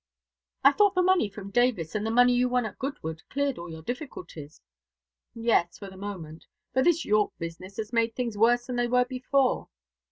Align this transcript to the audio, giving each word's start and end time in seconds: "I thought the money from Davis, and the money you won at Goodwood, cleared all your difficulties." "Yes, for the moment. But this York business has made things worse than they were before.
"I 0.63 0.71
thought 0.71 0.95
the 0.95 1.03
money 1.03 1.29
from 1.29 1.51
Davis, 1.51 1.93
and 1.93 2.03
the 2.03 2.09
money 2.09 2.33
you 2.33 2.49
won 2.49 2.65
at 2.65 2.79
Goodwood, 2.79 3.21
cleared 3.29 3.59
all 3.59 3.69
your 3.69 3.83
difficulties." 3.83 4.59
"Yes, 5.35 5.77
for 5.77 5.91
the 5.91 5.95
moment. 5.95 6.47
But 6.73 6.85
this 6.85 7.05
York 7.05 7.33
business 7.37 7.77
has 7.77 7.93
made 7.93 8.15
things 8.15 8.35
worse 8.35 8.65
than 8.65 8.77
they 8.77 8.87
were 8.87 9.05
before. 9.05 9.69